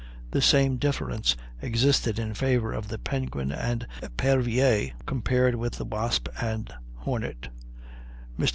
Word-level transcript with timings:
The 0.31 0.41
same 0.41 0.77
difference 0.77 1.35
existed 1.61 2.17
in 2.17 2.33
favor 2.33 2.73
of 2.73 2.87
the 2.87 2.97
Penguin 2.97 3.51
and 3.51 3.85
Epervier 4.01 4.93
compared 5.05 5.53
with 5.53 5.73
the 5.73 5.85
Wasp 5.85 6.27
and 6.41 6.73
Hornet. 7.05 7.49
Mr. 8.35 8.49